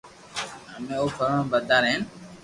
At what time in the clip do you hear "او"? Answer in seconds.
0.99-1.05